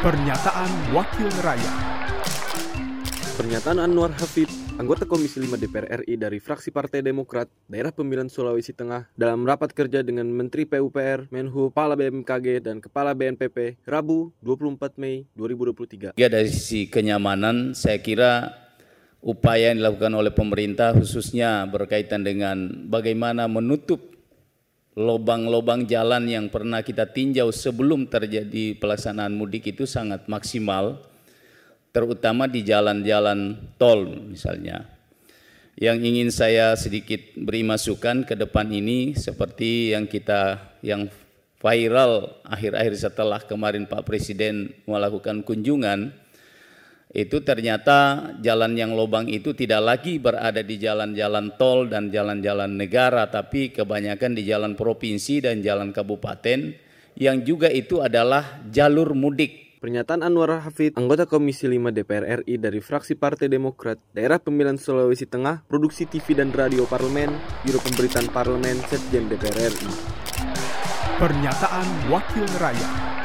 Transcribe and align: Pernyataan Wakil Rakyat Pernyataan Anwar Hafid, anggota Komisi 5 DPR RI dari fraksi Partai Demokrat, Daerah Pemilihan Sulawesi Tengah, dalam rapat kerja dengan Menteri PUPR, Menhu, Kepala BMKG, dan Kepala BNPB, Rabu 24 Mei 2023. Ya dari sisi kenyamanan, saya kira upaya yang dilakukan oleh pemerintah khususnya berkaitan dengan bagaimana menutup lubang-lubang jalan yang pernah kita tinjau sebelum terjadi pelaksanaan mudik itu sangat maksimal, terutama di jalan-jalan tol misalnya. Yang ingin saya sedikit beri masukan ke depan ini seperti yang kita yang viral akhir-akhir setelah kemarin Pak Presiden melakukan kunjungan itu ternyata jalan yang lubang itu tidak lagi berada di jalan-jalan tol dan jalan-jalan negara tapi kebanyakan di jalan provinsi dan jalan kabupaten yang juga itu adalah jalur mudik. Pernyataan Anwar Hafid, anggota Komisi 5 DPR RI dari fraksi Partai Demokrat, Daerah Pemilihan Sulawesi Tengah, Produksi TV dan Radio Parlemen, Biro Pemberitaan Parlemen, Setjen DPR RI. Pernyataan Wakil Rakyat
Pernyataan 0.00 0.96
Wakil 0.96 1.28
Rakyat 1.44 1.76
Pernyataan 3.36 3.84
Anwar 3.84 4.08
Hafid, 4.16 4.48
anggota 4.80 5.04
Komisi 5.04 5.44
5 5.44 5.60
DPR 5.60 6.00
RI 6.00 6.16
dari 6.16 6.40
fraksi 6.40 6.72
Partai 6.72 7.04
Demokrat, 7.04 7.52
Daerah 7.68 7.92
Pemilihan 7.92 8.32
Sulawesi 8.32 8.72
Tengah, 8.72 9.12
dalam 9.12 9.44
rapat 9.44 9.76
kerja 9.76 10.00
dengan 10.00 10.24
Menteri 10.32 10.64
PUPR, 10.64 11.28
Menhu, 11.28 11.68
Kepala 11.68 12.00
BMKG, 12.00 12.64
dan 12.64 12.80
Kepala 12.80 13.12
BNPB, 13.12 13.76
Rabu 13.84 14.32
24 14.40 14.96
Mei 14.96 15.28
2023. 15.36 16.16
Ya 16.16 16.32
dari 16.32 16.48
sisi 16.48 16.88
kenyamanan, 16.88 17.76
saya 17.76 18.00
kira 18.00 18.56
upaya 19.20 19.68
yang 19.68 19.84
dilakukan 19.84 20.16
oleh 20.16 20.32
pemerintah 20.32 20.96
khususnya 20.96 21.68
berkaitan 21.68 22.24
dengan 22.24 22.88
bagaimana 22.88 23.52
menutup 23.52 24.00
lubang-lubang 24.98 25.86
jalan 25.86 26.26
yang 26.26 26.46
pernah 26.50 26.82
kita 26.82 27.06
tinjau 27.06 27.54
sebelum 27.54 28.10
terjadi 28.10 28.74
pelaksanaan 28.74 29.30
mudik 29.30 29.70
itu 29.70 29.86
sangat 29.86 30.26
maksimal, 30.26 30.98
terutama 31.94 32.50
di 32.50 32.66
jalan-jalan 32.66 33.58
tol 33.78 34.06
misalnya. 34.30 34.86
Yang 35.80 35.98
ingin 36.04 36.28
saya 36.28 36.66
sedikit 36.76 37.22
beri 37.38 37.64
masukan 37.64 38.26
ke 38.26 38.36
depan 38.36 38.68
ini 38.68 39.16
seperti 39.16 39.96
yang 39.96 40.04
kita 40.04 40.60
yang 40.84 41.08
viral 41.60 42.36
akhir-akhir 42.44 42.94
setelah 43.00 43.40
kemarin 43.40 43.88
Pak 43.88 44.04
Presiden 44.04 44.76
melakukan 44.84 45.40
kunjungan 45.40 46.12
itu 47.10 47.42
ternyata 47.42 48.30
jalan 48.38 48.78
yang 48.78 48.94
lubang 48.94 49.26
itu 49.26 49.50
tidak 49.50 49.82
lagi 49.82 50.22
berada 50.22 50.62
di 50.62 50.78
jalan-jalan 50.78 51.58
tol 51.58 51.90
dan 51.90 52.06
jalan-jalan 52.06 52.70
negara 52.70 53.26
tapi 53.26 53.74
kebanyakan 53.74 54.38
di 54.38 54.46
jalan 54.46 54.78
provinsi 54.78 55.42
dan 55.42 55.58
jalan 55.58 55.90
kabupaten 55.90 56.70
yang 57.18 57.42
juga 57.42 57.66
itu 57.66 57.98
adalah 57.98 58.62
jalur 58.70 59.18
mudik. 59.18 59.74
Pernyataan 59.80 60.20
Anwar 60.20 60.60
Hafid, 60.60 60.92
anggota 61.00 61.24
Komisi 61.24 61.64
5 61.64 61.88
DPR 61.88 62.44
RI 62.44 62.60
dari 62.60 62.84
fraksi 62.84 63.16
Partai 63.16 63.48
Demokrat, 63.48 63.96
Daerah 64.12 64.36
Pemilihan 64.36 64.76
Sulawesi 64.76 65.24
Tengah, 65.24 65.64
Produksi 65.66 66.04
TV 66.04 66.36
dan 66.36 66.52
Radio 66.52 66.84
Parlemen, 66.84 67.32
Biro 67.64 67.80
Pemberitaan 67.80 68.28
Parlemen, 68.28 68.76
Setjen 68.86 69.32
DPR 69.32 69.72
RI. 69.72 69.88
Pernyataan 71.16 72.12
Wakil 72.12 72.44
Rakyat 72.60 73.19